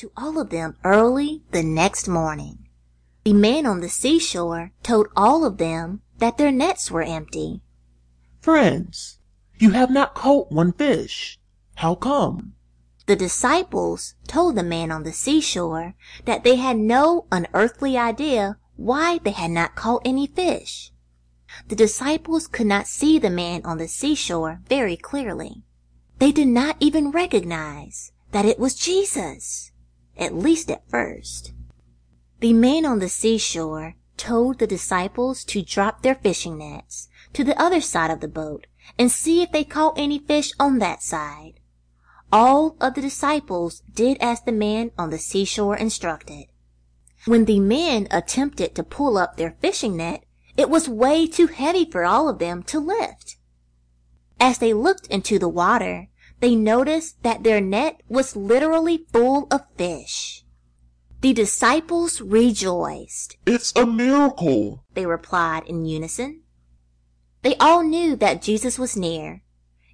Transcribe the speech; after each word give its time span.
to 0.00 0.10
all 0.16 0.40
of 0.40 0.48
them 0.48 0.74
early 0.82 1.42
the 1.50 1.62
next 1.62 2.08
morning. 2.08 2.66
The 3.24 3.34
man 3.34 3.66
on 3.66 3.80
the 3.80 3.90
seashore 3.90 4.72
told 4.82 5.08
all 5.14 5.44
of 5.44 5.58
them 5.58 6.00
that 6.16 6.38
their 6.38 6.50
nets 6.50 6.90
were 6.90 7.02
empty. 7.02 7.60
Friends, 8.40 9.18
you 9.58 9.72
have 9.72 9.90
not 9.90 10.14
caught 10.14 10.50
one 10.50 10.72
fish. 10.72 11.38
How 11.74 11.94
come? 11.94 12.54
The 13.04 13.14
disciples 13.14 14.14
told 14.26 14.56
the 14.56 14.62
man 14.62 14.90
on 14.90 15.02
the 15.02 15.12
seashore 15.12 15.92
that 16.24 16.44
they 16.44 16.56
had 16.56 16.78
no 16.78 17.26
unearthly 17.30 17.98
idea 17.98 18.56
why 18.76 19.18
they 19.18 19.32
had 19.32 19.50
not 19.50 19.76
caught 19.76 20.00
any 20.06 20.26
fish. 20.26 20.92
The 21.68 21.76
disciples 21.76 22.46
could 22.46 22.66
not 22.66 22.86
see 22.86 23.18
the 23.18 23.28
man 23.28 23.60
on 23.66 23.76
the 23.76 23.88
seashore 23.88 24.62
very 24.66 24.96
clearly. 24.96 25.62
They 26.18 26.32
did 26.32 26.48
not 26.48 26.76
even 26.80 27.10
recognize 27.10 28.12
that 28.32 28.46
it 28.46 28.58
was 28.58 28.74
Jesus, 28.74 29.69
at 30.20 30.36
least 30.36 30.70
at 30.70 30.88
first. 30.88 31.52
The 32.40 32.52
man 32.52 32.86
on 32.86 32.98
the 33.00 33.08
seashore 33.08 33.96
told 34.16 34.58
the 34.58 34.66
disciples 34.66 35.42
to 35.44 35.62
drop 35.62 36.02
their 36.02 36.14
fishing 36.14 36.58
nets 36.58 37.08
to 37.32 37.42
the 37.42 37.60
other 37.60 37.80
side 37.80 38.10
of 38.10 38.20
the 38.20 38.28
boat 38.28 38.66
and 38.98 39.10
see 39.10 39.42
if 39.42 39.50
they 39.50 39.64
caught 39.64 39.98
any 39.98 40.18
fish 40.18 40.52
on 40.60 40.78
that 40.78 41.02
side. 41.02 41.54
All 42.30 42.76
of 42.80 42.94
the 42.94 43.00
disciples 43.00 43.82
did 43.92 44.18
as 44.20 44.42
the 44.42 44.52
man 44.52 44.90
on 44.98 45.10
the 45.10 45.18
seashore 45.18 45.76
instructed. 45.76 46.46
When 47.24 47.46
the 47.46 47.60
men 47.60 48.08
attempted 48.10 48.74
to 48.74 48.84
pull 48.84 49.16
up 49.16 49.36
their 49.36 49.56
fishing 49.60 49.96
net, 49.96 50.24
it 50.56 50.68
was 50.68 50.88
way 50.88 51.26
too 51.26 51.46
heavy 51.46 51.90
for 51.90 52.04
all 52.04 52.28
of 52.28 52.38
them 52.38 52.62
to 52.64 52.78
lift. 52.78 53.36
As 54.38 54.58
they 54.58 54.74
looked 54.74 55.06
into 55.06 55.38
the 55.38 55.48
water, 55.48 56.08
they 56.40 56.54
noticed 56.54 57.22
that 57.22 57.42
their 57.42 57.60
net 57.60 58.00
was 58.08 58.34
literally 58.36 59.06
full 59.12 59.46
of 59.50 59.62
fish. 59.76 60.44
The 61.20 61.34
disciples 61.34 62.20
rejoiced. 62.22 63.36
It's 63.46 63.74
a 63.76 63.84
miracle, 63.84 64.84
they 64.94 65.04
replied 65.04 65.64
in 65.66 65.84
unison. 65.84 66.42
They 67.42 67.56
all 67.56 67.82
knew 67.82 68.16
that 68.16 68.42
Jesus 68.42 68.78
was 68.78 68.96
near. 68.96 69.42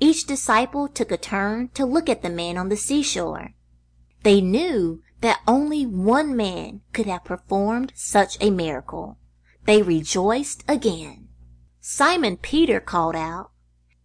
Each 0.00 0.24
disciple 0.24 0.86
took 0.86 1.10
a 1.10 1.16
turn 1.16 1.70
to 1.74 1.84
look 1.84 2.08
at 2.08 2.22
the 2.22 2.30
man 2.30 2.56
on 2.56 2.68
the 2.68 2.76
seashore. 2.76 3.54
They 4.22 4.40
knew 4.40 5.02
that 5.20 5.40
only 5.46 5.86
one 5.86 6.36
man 6.36 6.82
could 6.92 7.06
have 7.06 7.24
performed 7.24 7.92
such 7.96 8.36
a 8.40 8.50
miracle. 8.50 9.18
They 9.64 9.82
rejoiced 9.82 10.62
again. 10.68 11.28
Simon 11.80 12.36
Peter 12.36 12.78
called 12.78 13.16
out, 13.16 13.50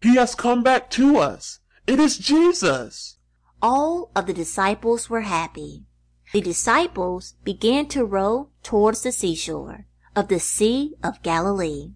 He 0.01 0.15
has 0.15 0.33
come 0.33 0.63
back 0.63 0.89
to 0.91 1.17
us. 1.17 1.59
It 1.85 1.99
is 1.99 2.17
Jesus. 2.17 3.17
All 3.61 4.09
of 4.15 4.25
the 4.25 4.33
disciples 4.33 5.09
were 5.09 5.21
happy. 5.21 5.83
The 6.31 6.39
disciples 6.39 7.35
began 7.43 7.87
to 7.87 8.05
row 8.05 8.49
towards 8.63 9.03
the 9.03 9.11
seashore 9.11 9.85
of 10.15 10.29
the 10.29 10.39
Sea 10.39 10.93
of 11.03 11.21
Galilee. 11.23 11.91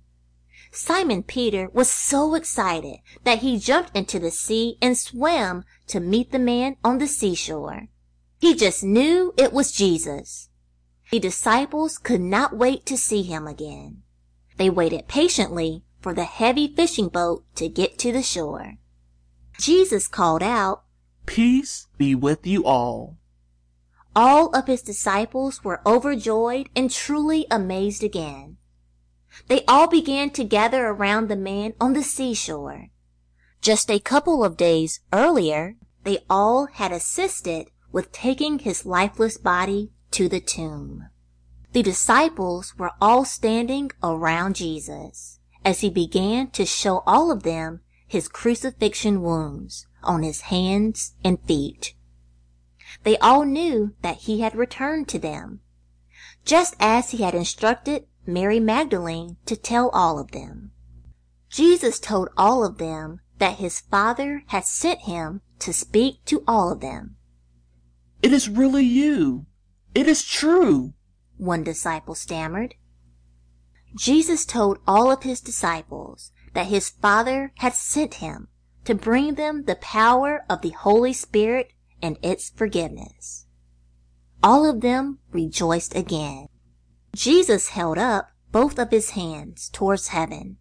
Simon 0.72 1.24
Peter 1.24 1.70
was 1.72 1.90
so 1.90 2.36
excited 2.36 2.98
that 3.24 3.40
he 3.40 3.58
jumped 3.58 3.96
into 3.96 4.20
the 4.20 4.30
sea 4.30 4.78
and 4.82 4.98
swam 4.98 5.64
to 5.88 6.02
meet 6.02 6.32
the 6.32 6.40
man 6.40 6.76
on 6.84 6.98
the 6.98 7.08
seashore. 7.08 7.88
He 8.40 8.56
just 8.56 8.84
knew 8.84 9.34
it 9.38 9.54
was 9.54 9.72
Jesus. 9.72 10.50
The 11.12 11.20
disciples 11.20 11.98
could 11.98 12.22
not 12.22 12.58
wait 12.58 12.86
to 12.88 12.98
see 12.98 13.24
him 13.24 13.48
again. 13.48 14.04
They 14.58 14.70
waited 14.70 15.08
patiently 15.08 15.84
for 16.02 16.14
the 16.14 16.26
heavy 16.26 16.68
fishing 16.68 17.08
boat 17.08 17.46
to 17.56 17.70
get 17.70 17.98
to 18.00 18.12
the 18.12 18.22
shore. 18.22 18.74
Jesus 19.60 20.08
called 20.08 20.44
out, 20.44 20.84
Peace 21.26 21.88
be 21.98 22.16
with 22.16 22.46
you 22.46 22.66
all. 22.66 23.18
All 24.16 24.50
of 24.56 24.68
his 24.68 24.82
disciples 24.82 25.64
were 25.64 25.82
overjoyed 25.86 26.70
and 26.76 26.90
truly 26.90 27.46
amazed 27.52 28.04
again. 28.04 28.58
They 29.48 29.64
all 29.68 29.88
began 29.88 30.32
to 30.32 30.44
gather 30.44 30.88
around 30.88 31.28
the 31.28 31.36
man 31.36 31.74
on 31.80 31.94
the 31.94 32.04
seashore. 32.04 32.90
Just 33.62 33.92
a 33.92 34.00
couple 34.00 34.44
of 34.44 34.58
days 34.58 35.02
earlier, 35.12 35.76
they 36.04 36.20
all 36.30 36.68
had 36.68 36.92
assisted 36.92 37.70
with 37.92 38.12
taking 38.12 38.60
his 38.60 38.86
lifeless 38.86 39.38
body 39.38 39.92
to 40.12 40.30
the 40.30 40.40
tomb. 40.40 41.10
The 41.74 41.84
disciples 41.84 42.76
were 42.78 42.92
all 43.02 43.26
standing 43.26 43.92
around 44.02 44.56
Jesus 44.56 45.40
as 45.66 45.82
he 45.82 45.90
began 45.90 46.50
to 46.52 46.66
show 46.66 47.04
all 47.06 47.30
of 47.32 47.44
them 47.44 47.82
his 48.08 48.28
crucifixion 48.28 49.22
wounds 49.22 49.86
on 50.02 50.24
his 50.24 50.42
hands 50.42 51.14
and 51.24 51.40
feet. 51.44 51.94
They 53.04 53.18
all 53.18 53.44
knew 53.44 53.94
that 54.02 54.18
he 54.20 54.40
had 54.40 54.56
returned 54.56 55.08
to 55.10 55.20
them, 55.20 55.60
just 56.46 56.76
as 56.80 57.12
he 57.12 57.18
had 57.18 57.36
instructed 57.36 58.08
Mary 58.26 58.60
Magdalene 58.60 59.38
to 59.46 59.56
tell 59.56 59.90
all 59.90 60.18
of 60.18 60.32
them. 60.32 60.72
Jesus 61.50 62.00
told 62.00 62.30
all 62.38 62.64
of 62.64 62.78
them 62.78 63.20
that 63.40 63.58
his 63.58 63.82
Father 63.82 64.44
had 64.48 64.66
sent 64.66 65.02
him 65.02 65.42
to 65.60 65.74
speak 65.74 66.24
to 66.26 66.44
all 66.48 66.72
of 66.72 66.80
them. 66.80 67.18
It 68.22 68.34
is 68.34 68.50
really 68.50 68.86
you. 68.86 69.46
It 69.94 70.08
is 70.08 70.24
true, 70.24 70.94
one 71.38 71.64
disciple 71.64 72.16
stammered. 72.16 72.76
Jesus 73.96 74.46
told 74.46 74.80
all 74.88 75.12
of 75.12 75.24
his 75.24 75.42
disciples 75.42 76.32
that 76.58 76.66
his 76.66 76.90
Father 76.90 77.52
had 77.58 77.76
sent 77.76 78.16
him 78.16 78.48
to 78.84 78.96
bring 78.96 79.36
them 79.36 79.66
the 79.66 79.76
power 79.76 80.44
of 80.50 80.64
the 80.64 80.72
Holy 80.72 81.14
Spirit 81.14 81.72
and 82.02 82.18
its 82.24 82.50
forgiveness. 82.50 83.46
All 84.42 84.68
of 84.68 84.82
them 84.82 85.20
rejoiced 85.32 85.96
again. 85.96 86.48
Jesus 87.16 87.70
held 87.70 88.00
up 88.00 88.32
both 88.52 88.80
of 88.80 88.90
his 88.90 89.12
hands 89.12 89.70
towards 89.70 90.08
heaven. 90.08 90.58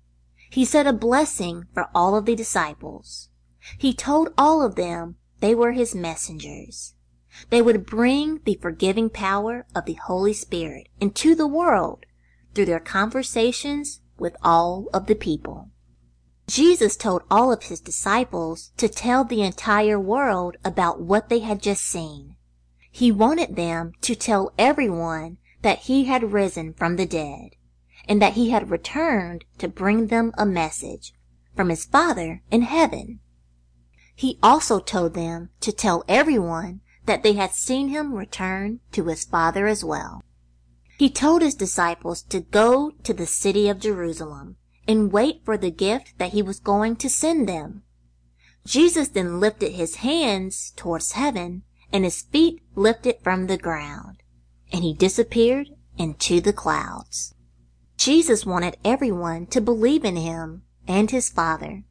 He 0.50 0.66
said 0.66 0.86
a 0.86 0.92
blessing 0.92 1.64
for 1.72 1.88
all 1.94 2.14
of 2.14 2.26
the 2.26 2.36
disciples. 2.36 3.30
He 3.78 3.94
told 3.94 4.34
all 4.36 4.60
of 4.60 4.74
them 4.74 5.16
they 5.40 5.54
were 5.54 5.72
his 5.72 5.94
messengers. 5.94 6.92
They 7.48 7.62
would 7.62 7.86
bring 7.86 8.42
the 8.44 8.58
forgiving 8.60 9.08
power 9.08 9.64
of 9.74 9.86
the 9.86 9.94
Holy 9.94 10.34
Spirit 10.34 10.90
into 11.00 11.34
the 11.34 11.46
world 11.46 12.04
through 12.54 12.66
their 12.66 12.80
conversations 12.80 14.02
with 14.18 14.36
all 14.42 14.90
of 14.92 15.06
the 15.06 15.14
people. 15.14 15.70
Jesus 16.46 16.96
told 16.96 17.22
all 17.28 17.52
of 17.52 17.64
his 17.64 17.80
disciples 17.80 18.70
to 18.76 18.88
tell 18.88 19.24
the 19.24 19.42
entire 19.42 19.98
world 19.98 20.56
about 20.64 21.00
what 21.00 21.28
they 21.28 21.40
had 21.40 21.60
just 21.60 21.82
seen. 21.82 22.36
He 22.90 23.10
wanted 23.10 23.56
them 23.56 23.92
to 24.02 24.14
tell 24.14 24.52
everyone 24.56 25.38
that 25.62 25.80
he 25.80 26.04
had 26.04 26.32
risen 26.32 26.72
from 26.72 26.96
the 26.96 27.06
dead 27.06 27.56
and 28.08 28.22
that 28.22 28.34
he 28.34 28.50
had 28.50 28.70
returned 28.70 29.44
to 29.58 29.68
bring 29.68 30.06
them 30.06 30.32
a 30.38 30.46
message 30.46 31.12
from 31.56 31.68
his 31.68 31.84
Father 31.84 32.42
in 32.50 32.62
heaven. 32.62 33.18
He 34.14 34.38
also 34.42 34.78
told 34.78 35.14
them 35.14 35.50
to 35.60 35.72
tell 35.72 36.04
everyone 36.06 36.80
that 37.06 37.22
they 37.22 37.32
had 37.32 37.52
seen 37.52 37.88
him 37.88 38.14
return 38.14 38.80
to 38.92 39.04
his 39.06 39.24
Father 39.24 39.66
as 39.66 39.84
well. 39.84 40.22
He 40.96 41.10
told 41.10 41.42
his 41.42 41.54
disciples 41.54 42.22
to 42.22 42.40
go 42.40 42.92
to 43.02 43.12
the 43.12 43.26
city 43.26 43.68
of 43.68 43.80
Jerusalem 43.80 44.56
and 44.88 45.12
wait 45.12 45.42
for 45.44 45.56
the 45.56 45.70
gift 45.70 46.18
that 46.18 46.32
he 46.32 46.42
was 46.42 46.60
going 46.60 46.96
to 46.96 47.08
send 47.08 47.48
them. 47.48 47.82
Jesus 48.64 49.08
then 49.08 49.40
lifted 49.40 49.72
his 49.72 49.96
hands 49.96 50.72
towards 50.76 51.12
heaven 51.12 51.62
and 51.92 52.04
his 52.04 52.22
feet 52.22 52.62
lifted 52.74 53.16
from 53.22 53.46
the 53.46 53.56
ground, 53.56 54.22
and 54.72 54.82
he 54.82 54.92
disappeared 54.92 55.68
into 55.96 56.40
the 56.40 56.52
clouds. 56.52 57.34
Jesus 57.96 58.44
wanted 58.44 58.76
everyone 58.84 59.46
to 59.46 59.60
believe 59.60 60.04
in 60.04 60.16
him 60.16 60.62
and 60.86 61.10
his 61.10 61.30
Father. 61.30 61.84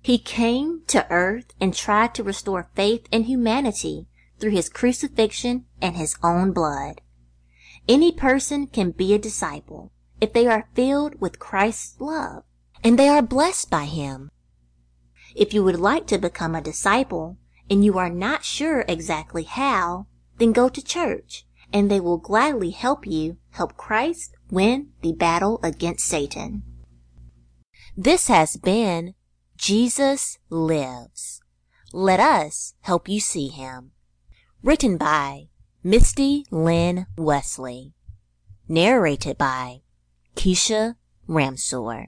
He 0.00 0.18
came 0.18 0.82
to 0.88 1.06
earth 1.10 1.52
and 1.60 1.74
tried 1.74 2.14
to 2.14 2.22
restore 2.22 2.70
faith 2.74 3.06
in 3.10 3.24
humanity 3.24 4.08
through 4.38 4.52
his 4.52 4.68
crucifixion 4.68 5.66
and 5.82 5.96
his 5.96 6.16
own 6.22 6.52
blood. 6.52 7.00
Any 7.86 8.12
person 8.12 8.66
can 8.66 8.92
be 8.92 9.12
a 9.12 9.18
disciple 9.18 9.92
if 10.20 10.32
they 10.32 10.46
are 10.46 10.68
filled 10.74 11.20
with 11.20 11.38
Christ's 11.38 12.00
love 12.00 12.42
and 12.82 12.98
they 12.98 13.08
are 13.08 13.22
blessed 13.22 13.70
by 13.70 13.84
him. 13.84 14.30
If 15.34 15.52
you 15.52 15.62
would 15.62 15.78
like 15.78 16.06
to 16.08 16.18
become 16.18 16.54
a 16.54 16.60
disciple 16.60 17.38
and 17.70 17.84
you 17.84 17.98
are 17.98 18.10
not 18.10 18.44
sure 18.44 18.84
exactly 18.88 19.44
how, 19.44 20.06
then 20.38 20.52
go 20.52 20.68
to 20.68 20.82
church 20.82 21.46
and 21.72 21.90
they 21.90 22.00
will 22.00 22.18
gladly 22.18 22.70
help 22.70 23.06
you 23.06 23.36
help 23.50 23.76
Christ 23.76 24.34
win 24.50 24.90
the 25.02 25.12
battle 25.12 25.60
against 25.62 26.06
Satan. 26.06 26.62
This 27.96 28.28
has 28.28 28.56
been 28.56 29.14
Jesus 29.56 30.38
Lives. 30.48 31.42
Let 31.92 32.20
us 32.20 32.74
help 32.82 33.08
you 33.08 33.20
see 33.20 33.48
him. 33.48 33.92
Written 34.62 34.96
by 34.96 35.48
Misty 35.82 36.44
Lynn 36.50 37.06
Wesley. 37.16 37.94
Narrated 38.68 39.38
by 39.38 39.82
Keshia 40.38 40.94
Ramseur. 41.26 42.06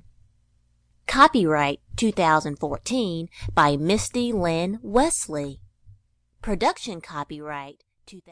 Copyright 1.08 1.80
2014 1.96 3.28
by 3.52 3.76
Misty 3.76 4.30
Lynn 4.30 4.78
Wesley. 4.82 5.58
Production 6.40 7.00
copyright 7.00 7.82
2000. 8.06 8.22